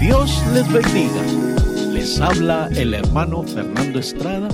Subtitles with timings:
[0.00, 1.92] Dios les bendiga.
[1.92, 4.48] Les habla el hermano Fernando Estrada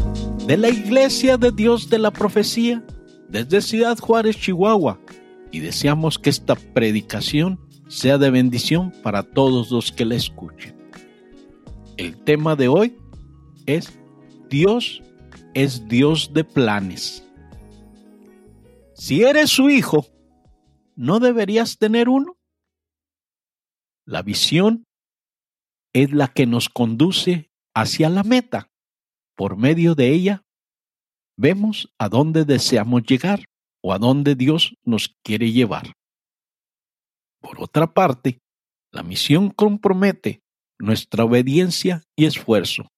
[0.47, 2.83] de la Iglesia de Dios de la Profecía
[3.29, 4.99] desde Ciudad Juárez, Chihuahua.
[5.53, 10.75] Y deseamos que esta predicación sea de bendición para todos los que la escuchen.
[11.99, 12.97] El tema de hoy
[13.67, 13.99] es
[14.49, 15.03] Dios
[15.53, 17.23] es Dios de planes.
[18.95, 20.07] Si eres su hijo,
[20.97, 22.37] ¿no deberías tener uno?
[24.05, 24.87] La visión
[25.95, 28.71] es la que nos conduce hacia la meta.
[29.37, 30.43] Por medio de ella,
[31.37, 33.47] vemos a dónde deseamos llegar
[33.83, 35.95] o a dónde Dios nos quiere llevar.
[37.41, 38.41] Por otra parte,
[38.93, 40.43] la misión compromete
[40.79, 42.89] nuestra obediencia y esfuerzo.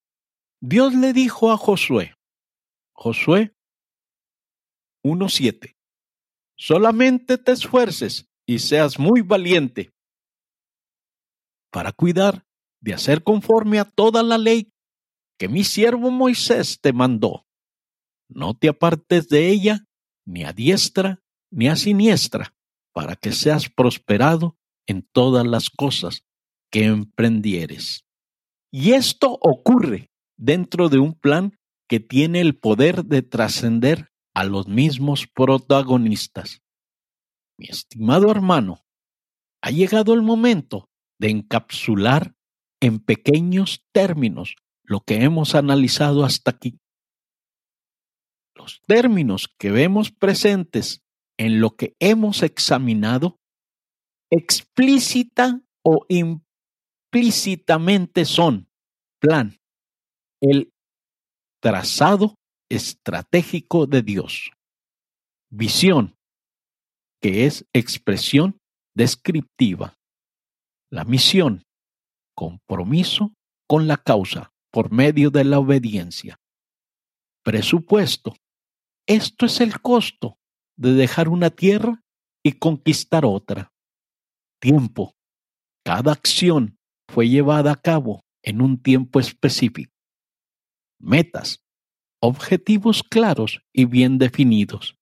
[0.60, 2.14] Dios le dijo a Josué,
[2.94, 3.55] Josué
[5.05, 5.74] 1.7,
[6.56, 9.91] solamente te esfuerces y seas muy valiente
[11.70, 12.45] para cuidar
[12.80, 14.73] de hacer conforme a toda la ley
[15.39, 17.47] que mi siervo Moisés te mandó.
[18.28, 19.87] No te apartes de ella,
[20.27, 22.55] ni a diestra ni a siniestra,
[22.92, 26.25] para que seas prosperado en todas las cosas
[26.70, 28.05] que emprendieres.
[28.73, 31.56] Y esto ocurre dentro de un plan
[31.89, 36.62] que tiene el poder de trascender a los mismos protagonistas.
[37.59, 38.84] Mi estimado hermano,
[39.62, 42.36] ha llegado el momento de encapsular
[42.87, 46.79] en pequeños términos lo que hemos analizado hasta aquí.
[48.55, 51.03] Los términos que vemos presentes
[51.37, 53.39] en lo que hemos examinado
[54.31, 58.70] explícita o implícitamente son
[59.21, 59.59] plan,
[60.41, 60.73] el
[61.61, 62.39] trazado
[62.71, 64.53] estratégico de Dios,
[65.50, 66.17] visión,
[67.21, 68.61] que es expresión
[68.95, 69.98] descriptiva,
[70.91, 71.66] la misión,
[72.37, 73.34] compromiso
[73.67, 76.39] con la causa por medio de la obediencia,
[77.43, 78.37] presupuesto,
[79.09, 80.38] esto es el costo
[80.77, 82.03] de dejar una tierra
[82.44, 83.72] y conquistar otra.
[84.60, 85.16] Tiempo.
[85.84, 86.78] Cada acción
[87.09, 89.93] fue llevada a cabo en un tiempo específico.
[91.00, 91.62] Metas.
[92.21, 94.97] Objetivos claros y bien definidos.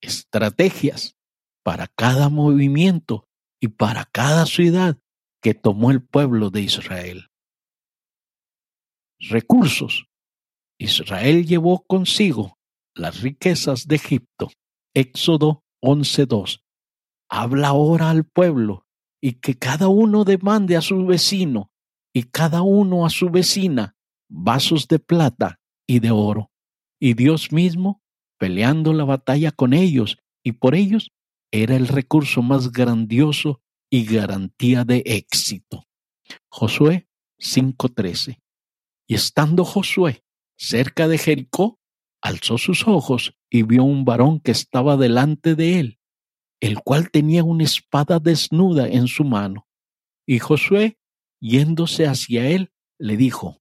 [0.00, 1.16] Estrategias
[1.62, 3.28] para cada movimiento
[3.60, 4.98] y para cada ciudad
[5.46, 7.28] que tomó el pueblo de Israel.
[9.20, 10.06] Recursos.
[10.76, 12.58] Israel llevó consigo
[12.96, 14.50] las riquezas de Egipto.
[14.92, 16.64] Éxodo 11.2.
[17.30, 18.88] Habla ahora al pueblo
[19.20, 21.70] y que cada uno demande a su vecino
[22.12, 23.94] y cada uno a su vecina
[24.28, 26.50] vasos de plata y de oro.
[26.98, 28.02] Y Dios mismo
[28.36, 31.12] peleando la batalla con ellos y por ellos
[31.52, 35.86] era el recurso más grandioso y garantía de éxito.
[36.48, 37.08] Josué
[37.38, 38.40] 5:13.
[39.06, 40.24] Y estando Josué
[40.56, 41.78] cerca de Jericó,
[42.20, 45.98] alzó sus ojos y vio un varón que estaba delante de él,
[46.60, 49.68] el cual tenía una espada desnuda en su mano.
[50.26, 50.98] Y Josué,
[51.40, 53.60] yéndose hacia él, le dijo,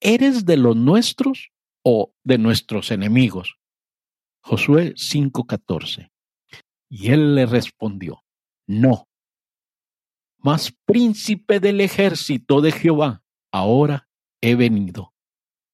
[0.00, 1.50] ¿Eres de los nuestros
[1.82, 3.56] o de nuestros enemigos?
[4.42, 6.10] Josué 5:14.
[6.88, 8.22] Y él le respondió,
[8.66, 9.08] No,
[10.38, 14.08] mas príncipe del ejército de Jehová, ahora
[14.40, 15.14] he venido.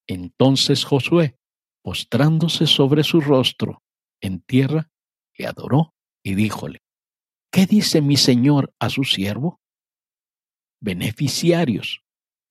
[0.06, 1.36] Entonces Josué
[1.82, 3.82] postrándose sobre su rostro
[4.20, 4.90] en tierra,
[5.36, 6.82] le adoró y díjole,
[7.50, 9.60] ¿qué dice mi señor a su siervo?
[10.80, 12.02] Beneficiarios,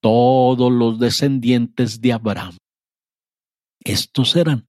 [0.02, 2.58] todos los descendientes de Abraham.
[3.84, 4.68] Estos eran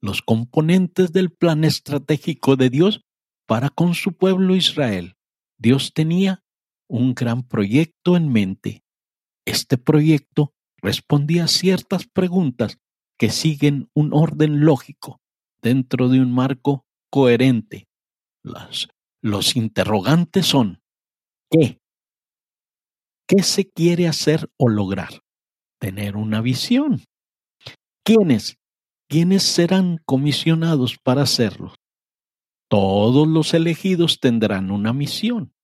[0.00, 3.02] los componentes del plan estratégico de Dios
[3.46, 5.16] para con su pueblo Israel.
[5.58, 6.41] Dios tenía
[6.92, 8.84] un gran proyecto en mente.
[9.46, 12.78] Este proyecto respondía a ciertas preguntas
[13.18, 15.22] que siguen un orden lógico
[15.62, 17.88] dentro de un marco coherente.
[18.44, 18.88] Las,
[19.22, 20.82] los interrogantes son
[21.50, 21.80] ¿qué?
[23.26, 25.22] ¿Qué se quiere hacer o lograr?
[25.80, 27.04] Tener una visión.
[28.04, 28.58] ¿Quiénes?
[29.08, 31.74] ¿Quiénes serán comisionados para hacerlo?
[32.68, 35.54] Todos los elegidos tendrán una misión.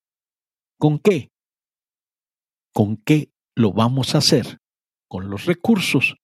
[0.79, 1.31] ¿Con qué?
[2.73, 4.59] ¿Con qué lo vamos a hacer?
[5.09, 6.17] Con los recursos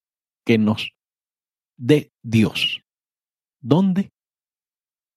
[0.47, 0.93] que nos
[1.77, 2.83] de Dios.
[3.61, 4.13] ¿Dónde?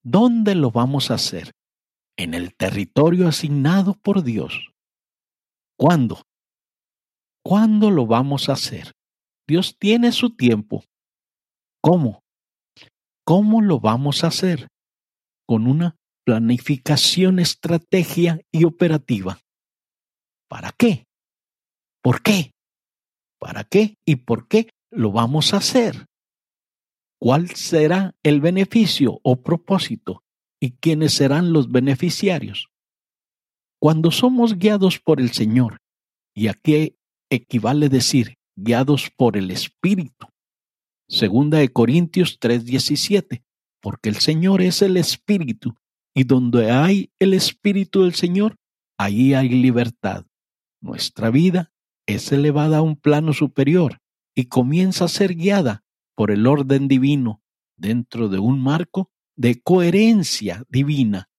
[0.03, 1.51] ¿Dónde lo vamos a hacer?
[2.17, 4.71] En el territorio asignado por Dios.
[5.77, 6.23] ¿Cuándo?
[7.43, 8.93] ¿Cuándo lo vamos a hacer?
[9.47, 10.83] Dios tiene su tiempo.
[11.81, 12.23] ¿Cómo?
[13.23, 14.67] ¿Cómo lo vamos a hacer?
[15.45, 15.95] Con una
[16.27, 19.39] planificación, estrategia y operativa.
[20.49, 21.05] ¿Para qué?
[22.03, 22.51] ¿Por qué?
[23.39, 26.05] ¿Para qué y por qué lo vamos a hacer?
[27.17, 30.25] ¿Cuál será el beneficio o propósito?
[30.59, 32.67] ¿Y quiénes serán los beneficiarios?
[33.79, 35.77] Cuando somos guiados por el Señor,
[36.35, 36.97] y aquí
[37.29, 40.27] equivale decir guiados por el Espíritu.
[41.07, 43.45] Segunda de Corintios 3:17,
[43.79, 45.77] porque el Señor es el Espíritu,
[46.17, 48.55] y donde hay el Espíritu del Señor,
[48.97, 50.25] ahí hay libertad.
[50.81, 51.71] Nuestra vida
[52.07, 53.99] es elevada a un plano superior
[54.35, 55.83] y comienza a ser guiada
[56.15, 57.43] por el orden divino
[57.77, 61.29] dentro de un marco de coherencia divina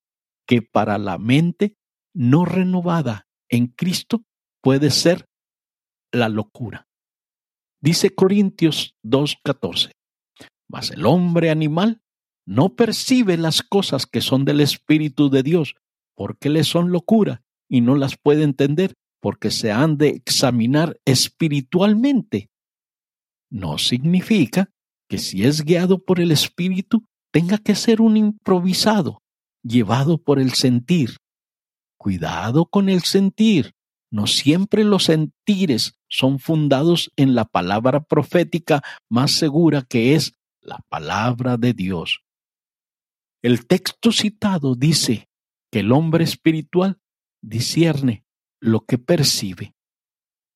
[0.46, 1.76] que para la mente
[2.14, 4.22] no renovada en Cristo
[4.62, 5.28] puede ser
[6.12, 6.86] la locura.
[7.80, 9.90] Dice Corintios 2.14,
[10.68, 12.00] mas el hombre animal
[12.48, 15.74] no percibe las cosas que son del Espíritu de Dios,
[16.16, 22.48] porque le son locura y no las puede entender, porque se han de examinar espiritualmente.
[23.50, 24.70] No significa
[25.10, 29.20] que si es guiado por el Espíritu, tenga que ser un improvisado,
[29.62, 31.18] llevado por el sentir.
[31.98, 33.72] Cuidado con el sentir.
[34.10, 40.80] No siempre los sentires son fundados en la palabra profética más segura que es la
[40.88, 42.22] palabra de Dios.
[43.42, 45.28] El texto citado dice
[45.70, 46.98] que el hombre espiritual
[47.40, 48.24] discierne
[48.60, 49.74] lo que percibe.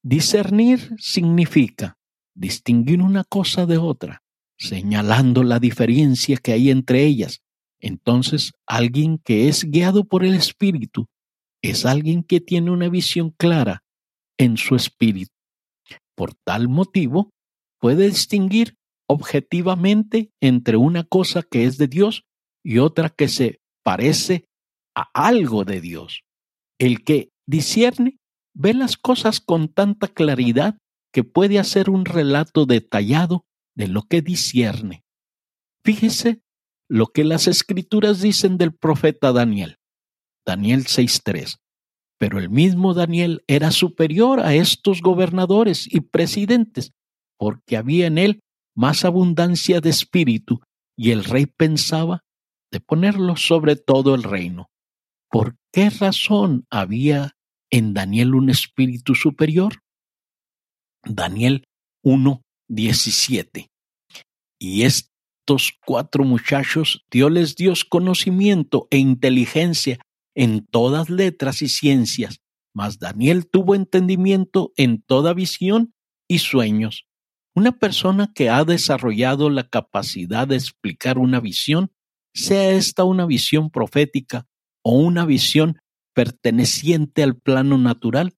[0.03, 1.97] Discernir significa
[2.35, 4.23] distinguir una cosa de otra,
[4.59, 7.43] señalando la diferencia que hay entre ellas.
[7.79, 11.07] Entonces, alguien que es guiado por el Espíritu
[11.63, 13.85] es alguien que tiene una visión clara
[14.39, 15.33] en su espíritu.
[16.17, 17.31] Por tal motivo,
[17.79, 18.77] puede distinguir
[19.07, 22.25] objetivamente entre una cosa que es de Dios
[22.65, 24.47] y otra que se parece
[24.95, 26.23] a algo de Dios.
[26.79, 28.19] El que discierne
[28.55, 30.79] ve las cosas con tanta claridad
[31.13, 33.45] que puede hacer un relato detallado
[33.75, 35.05] de lo que discierne.
[35.85, 36.43] Fíjese
[36.89, 39.79] lo que las escrituras dicen del profeta Daniel.
[40.47, 41.57] Daniel 6.3.
[42.19, 46.93] Pero el mismo Daniel era superior a estos gobernadores y presidentes,
[47.39, 48.41] porque había en él
[48.77, 50.61] más abundancia de espíritu,
[50.97, 52.22] y el rey pensaba
[52.73, 54.71] de ponerlo sobre todo el reino.
[55.31, 57.37] ¿Por qué razón había
[57.71, 59.75] en Daniel un espíritu superior?
[61.05, 61.65] Daniel
[62.05, 63.69] 1.17.
[64.59, 69.99] Y estos cuatro muchachos Dios les dio conocimiento e inteligencia
[70.35, 72.41] en todas letras y ciencias,
[72.75, 75.95] mas Daniel tuvo entendimiento en toda visión
[76.29, 77.07] y sueños.
[77.55, 81.92] Una persona que ha desarrollado la capacidad de explicar una visión,
[82.35, 84.47] sea esta una visión profética
[84.83, 85.79] o una visión
[86.15, 88.35] perteneciente al plano natural,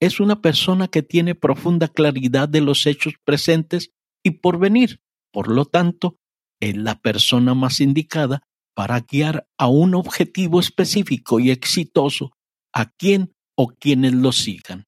[0.00, 3.90] es una persona que tiene profunda claridad de los hechos presentes
[4.22, 5.00] y por venir.
[5.32, 6.16] Por lo tanto,
[6.60, 8.42] es la persona más indicada
[8.74, 12.32] para guiar a un objetivo específico y exitoso
[12.72, 14.84] a quien o quienes lo sigan.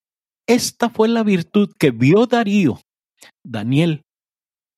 [0.46, 2.80] Esta fue la virtud que vio Darío.
[3.44, 4.02] Daniel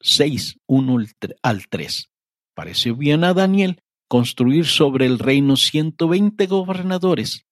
[0.00, 0.99] 6, 1
[1.43, 2.12] al 3.
[2.54, 7.46] Pareció bien a Daniel construir sobre el reino 120 gobernadores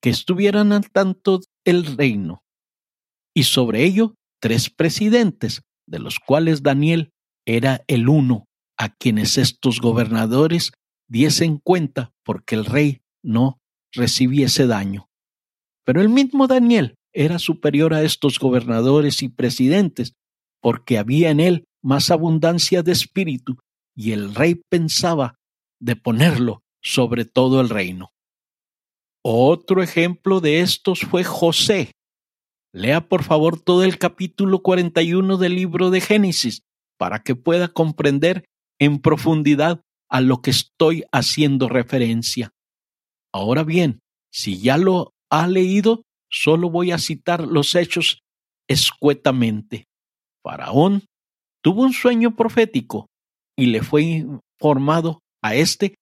[0.00, 2.44] que estuvieran al tanto del reino,
[3.34, 7.10] y sobre ello tres presidentes, de los cuales Daniel
[7.46, 8.46] era el uno
[8.78, 10.72] a quienes estos gobernadores
[11.08, 13.58] diesen cuenta porque el rey no
[13.92, 15.08] recibiese daño.
[15.84, 20.14] Pero el mismo Daniel era superior a estos gobernadores y presidentes
[20.60, 23.56] porque había en él más abundancia de espíritu
[23.96, 25.38] y el rey pensaba
[25.80, 28.12] de ponerlo sobre todo el reino.
[29.24, 31.92] Otro ejemplo de estos fue José.
[32.72, 36.62] Lea por favor todo el capítulo 41 del libro de Génesis
[36.98, 38.44] para que pueda comprender
[38.78, 42.52] en profundidad a lo que estoy haciendo referencia.
[43.32, 44.00] Ahora bien,
[44.30, 48.20] si ya lo ha leído, solo voy a citar los hechos
[48.68, 49.86] escuetamente.
[50.42, 51.04] Faraón
[51.62, 53.08] tuvo un sueño profético
[53.56, 55.94] y le fue informado a éste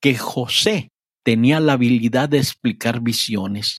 [0.00, 0.88] que José
[1.24, 3.78] tenía la habilidad de explicar visiones,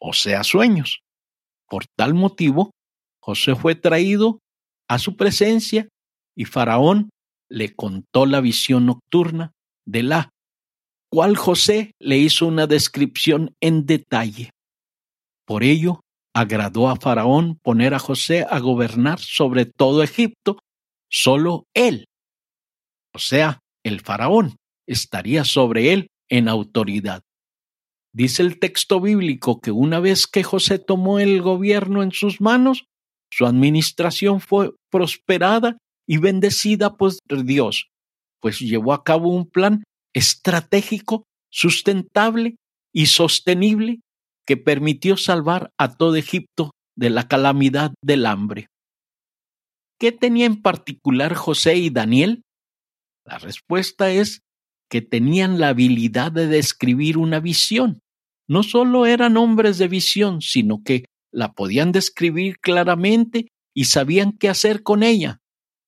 [0.00, 1.00] o sea, sueños.
[1.68, 2.70] Por tal motivo,
[3.20, 4.38] José fue traído
[4.88, 5.88] a su presencia
[6.36, 7.10] y Faraón
[7.50, 9.52] le contó la visión nocturna
[9.86, 10.30] de la
[11.10, 14.50] cual José le hizo una descripción en detalle.
[15.46, 16.00] Por ello,
[16.34, 20.58] agradó a Faraón poner a José a gobernar sobre todo Egipto,
[21.08, 22.06] solo él,
[23.14, 24.56] o sea, el Faraón,
[24.86, 27.22] estaría sobre él en autoridad.
[28.12, 32.84] Dice el texto bíblico que una vez que José tomó el gobierno en sus manos,
[33.32, 37.12] su administración fue prosperada y bendecida por
[37.44, 37.88] Dios,
[38.40, 39.82] pues llevó a cabo un plan
[40.14, 42.56] estratégico, sustentable
[42.92, 44.00] y sostenible
[44.46, 48.68] que permitió salvar a todo Egipto de la calamidad del hambre.
[49.98, 52.43] ¿Qué tenía en particular José y Daniel?
[53.24, 54.42] La respuesta es
[54.90, 58.00] que tenían la habilidad de describir una visión.
[58.46, 64.48] No solo eran hombres de visión, sino que la podían describir claramente y sabían qué
[64.48, 65.40] hacer con ella.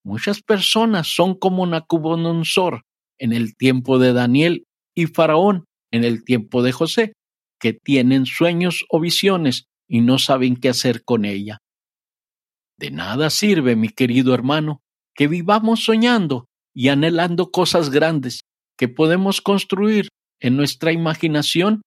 [0.02, 2.82] Muchas personas son como Nacubonosor
[3.18, 4.64] en el tiempo de Daniel
[4.94, 7.12] y Faraón en el tiempo de José,
[7.60, 11.58] que tienen sueños o visiones y no saben qué hacer con ella.
[12.78, 14.80] De nada sirve, mi querido hermano,
[15.14, 18.42] que vivamos soñando y anhelando cosas grandes
[18.78, 20.08] que podemos construir
[20.40, 21.80] en nuestra imaginación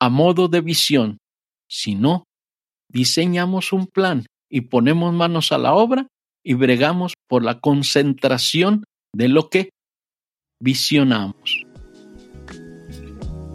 [0.00, 1.18] a modo de visión.
[1.68, 2.22] Si no,
[2.88, 6.06] diseñamos un plan y ponemos manos a la obra
[6.44, 9.70] y bregamos por la concentración de lo que
[10.62, 11.64] visionamos.